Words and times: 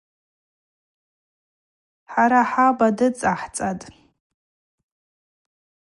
Хӏара 2.11 2.41
хӏаба 2.51 2.87
дыцӏахӏцӏатӏ. 2.97 3.85